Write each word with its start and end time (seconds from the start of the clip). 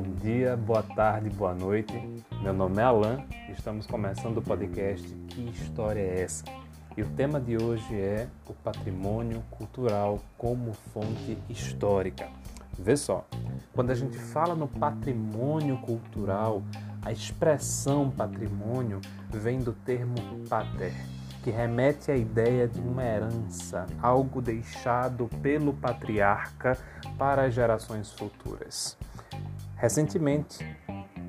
dia, 0.00 0.56
boa 0.56 0.82
tarde, 0.82 1.28
boa 1.28 1.52
noite. 1.52 1.92
Meu 2.40 2.54
nome 2.54 2.78
é 2.78 2.82
Alan 2.82 3.22
e 3.46 3.52
estamos 3.52 3.86
começando 3.86 4.38
o 4.38 4.42
podcast 4.42 5.06
Que 5.28 5.50
História 5.50 6.00
é 6.00 6.22
essa? 6.22 6.44
E 6.96 7.02
o 7.02 7.08
tema 7.10 7.38
de 7.38 7.62
hoje 7.62 7.94
é 7.94 8.26
o 8.48 8.54
patrimônio 8.54 9.42
cultural 9.50 10.18
como 10.38 10.72
fonte 10.72 11.36
histórica. 11.50 12.30
Vê 12.78 12.96
só, 12.96 13.26
quando 13.74 13.90
a 13.90 13.94
gente 13.94 14.16
fala 14.16 14.54
no 14.54 14.66
patrimônio 14.66 15.76
cultural, 15.78 16.62
a 17.02 17.12
expressão 17.12 18.10
patrimônio 18.10 18.98
vem 19.30 19.58
do 19.58 19.74
termo 19.74 20.14
pater, 20.48 20.94
que 21.42 21.50
remete 21.50 22.10
à 22.10 22.16
ideia 22.16 22.66
de 22.66 22.80
uma 22.80 23.04
herança, 23.04 23.86
algo 24.00 24.40
deixado 24.40 25.28
pelo 25.42 25.74
patriarca 25.74 26.78
para 27.18 27.42
as 27.42 27.52
gerações 27.52 28.10
futuras. 28.10 28.96
Recentemente, 29.82 30.64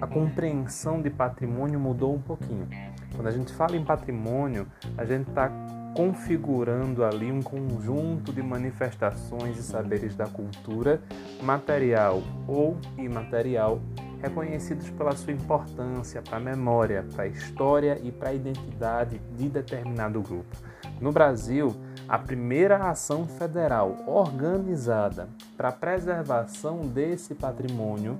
a 0.00 0.06
compreensão 0.06 1.02
de 1.02 1.10
patrimônio 1.10 1.78
mudou 1.78 2.14
um 2.14 2.18
pouquinho. 2.18 2.66
Quando 3.14 3.26
a 3.26 3.30
gente 3.30 3.52
fala 3.52 3.76
em 3.76 3.84
patrimônio, 3.84 4.66
a 4.96 5.04
gente 5.04 5.28
está 5.28 5.52
configurando 5.94 7.04
ali 7.04 7.30
um 7.30 7.42
conjunto 7.42 8.32
de 8.32 8.42
manifestações 8.42 9.58
e 9.58 9.62
saberes 9.62 10.16
da 10.16 10.26
cultura, 10.26 11.02
material 11.42 12.22
ou 12.46 12.78
imaterial, 12.96 13.82
reconhecidos 14.22 14.88
pela 14.88 15.14
sua 15.14 15.34
importância 15.34 16.22
para 16.22 16.38
a 16.38 16.40
memória, 16.40 17.04
para 17.14 17.24
a 17.24 17.26
história 17.26 18.00
e 18.02 18.10
para 18.10 18.30
a 18.30 18.32
identidade 18.32 19.20
de 19.36 19.46
determinado 19.50 20.22
grupo. 20.22 20.56
No 21.00 21.12
Brasil, 21.12 21.74
a 22.08 22.18
primeira 22.18 22.88
ação 22.88 23.26
federal 23.26 24.02
organizada 24.06 25.28
para 25.56 25.68
a 25.68 25.72
preservação 25.72 26.80
desse 26.80 27.34
patrimônio 27.34 28.18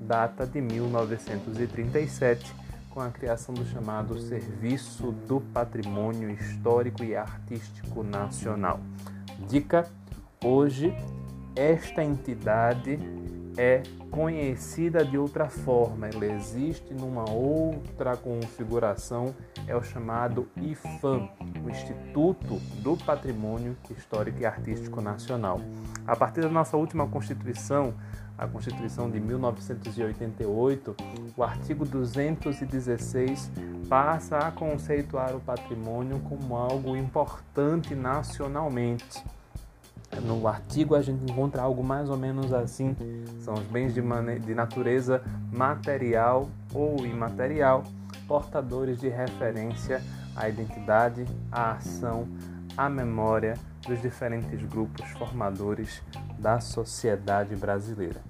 data 0.00 0.46
de 0.46 0.60
1937, 0.60 2.54
com 2.90 3.00
a 3.00 3.10
criação 3.10 3.54
do 3.54 3.64
chamado 3.66 4.18
Serviço 4.20 5.12
do 5.26 5.40
Patrimônio 5.40 6.30
Histórico 6.30 7.02
e 7.02 7.16
Artístico 7.16 8.02
Nacional. 8.02 8.80
Dica: 9.48 9.86
hoje 10.44 10.94
esta 11.56 12.04
entidade 12.04 12.98
é 13.56 13.82
conhecida 14.10 15.04
de 15.04 15.18
outra 15.18 15.48
forma, 15.48 16.08
ela 16.08 16.24
existe 16.24 16.94
numa 16.94 17.28
outra 17.28 18.16
configuração, 18.16 19.34
é 19.66 19.76
o 19.76 19.82
chamado 19.82 20.48
IFAM, 20.56 21.28
Instituto 21.68 22.60
do 22.82 22.96
Patrimônio 22.96 23.76
Histórico 23.90 24.40
e 24.40 24.46
Artístico 24.46 25.00
Nacional. 25.00 25.60
A 26.06 26.16
partir 26.16 26.40
da 26.40 26.48
nossa 26.48 26.76
última 26.76 27.06
Constituição, 27.06 27.94
a 28.38 28.46
Constituição 28.46 29.10
de 29.10 29.18
1988, 29.18 30.96
o 31.36 31.42
artigo 31.42 31.84
216 31.84 33.50
passa 33.88 34.38
a 34.38 34.52
conceituar 34.52 35.34
o 35.34 35.40
patrimônio 35.40 36.20
como 36.20 36.56
algo 36.56 36.96
importante 36.96 37.94
nacionalmente. 37.94 39.24
No 40.22 40.46
artigo 40.46 40.94
a 40.94 41.02
gente 41.02 41.30
encontra 41.30 41.62
algo 41.62 41.82
mais 41.82 42.08
ou 42.08 42.16
menos 42.16 42.52
assim: 42.52 42.96
são 43.40 43.54
os 43.54 43.64
bens 43.64 43.92
de, 43.92 44.00
de 44.40 44.54
natureza 44.54 45.22
material 45.52 46.48
ou 46.72 47.04
imaterial, 47.04 47.84
portadores 48.28 49.00
de 49.00 49.08
referência 49.08 50.02
à 50.36 50.48
identidade, 50.48 51.24
à 51.50 51.72
ação, 51.72 52.28
à 52.76 52.88
memória 52.88 53.54
dos 53.86 54.00
diferentes 54.00 54.62
grupos 54.68 55.08
formadores 55.12 56.02
da 56.38 56.60
sociedade 56.60 57.56
brasileira. 57.56 58.20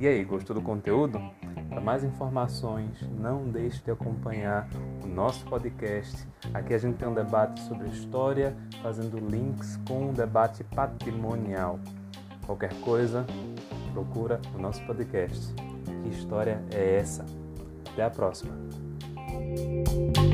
E 0.00 0.08
aí, 0.08 0.24
gostou 0.24 0.56
do 0.56 0.62
conteúdo? 0.62 1.20
Para 1.68 1.80
mais 1.80 2.02
informações, 2.02 3.00
não 3.20 3.44
deixe 3.44 3.82
de 3.82 3.90
acompanhar 3.90 4.68
o 5.04 5.06
nosso 5.06 5.44
podcast. 5.44 6.26
Aqui 6.52 6.74
a 6.74 6.78
gente 6.78 6.96
tem 6.96 7.06
um 7.06 7.14
debate 7.14 7.60
sobre 7.62 7.88
história, 7.88 8.56
fazendo 8.82 9.18
links 9.18 9.78
com 9.86 10.08
um 10.08 10.12
debate 10.12 10.64
patrimonial. 10.64 11.78
Qualquer 12.44 12.74
coisa, 12.80 13.24
procura 13.92 14.40
o 14.54 14.58
nosso 14.58 14.84
podcast. 14.84 15.54
Que 16.02 16.08
história 16.08 16.62
é 16.72 16.96
essa? 16.96 17.24
Até 17.92 18.04
a 18.04 18.10
próxima! 18.10 18.93
Música 19.34 20.33